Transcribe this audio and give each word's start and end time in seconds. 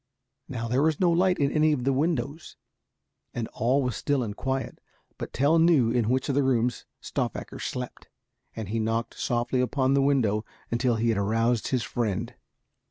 Now 0.49 0.67
there 0.67 0.81
was 0.81 0.99
no 0.99 1.11
light 1.11 1.37
in 1.37 1.51
any 1.51 1.73
of 1.73 1.83
the 1.83 1.93
windows, 1.93 2.57
and 3.35 3.47
all 3.49 3.83
was 3.83 3.95
still 3.95 4.23
and 4.23 4.35
quiet. 4.35 4.79
But 5.19 5.31
Tell 5.31 5.59
knew 5.59 5.91
in 5.91 6.09
which 6.09 6.27
of 6.27 6.33
the 6.33 6.41
rooms 6.41 6.87
Stauffacher 7.01 7.59
slept, 7.59 8.09
and 8.55 8.69
he 8.69 8.79
knocked 8.79 9.19
softly 9.19 9.61
upon 9.61 9.93
the 9.93 10.01
window 10.01 10.43
until 10.71 10.95
he 10.95 11.09
had 11.09 11.19
aroused 11.19 11.67
his 11.67 11.83
friend. 11.83 12.33